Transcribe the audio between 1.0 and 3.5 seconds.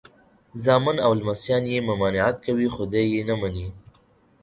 او لمسیان یې ممانعت کوي خو دی یې نه